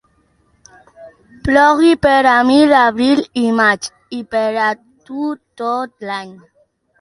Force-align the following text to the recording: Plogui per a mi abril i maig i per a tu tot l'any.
Plogui 1.47 1.91
per 2.05 2.21
a 2.31 2.37
mi 2.47 2.55
abril 2.77 3.21
i 3.43 3.45
maig 3.61 3.87
i 4.21 4.23
per 4.33 4.47
a 4.71 4.71
tu 5.11 5.29
tot 5.63 6.09
l'any. 6.11 6.35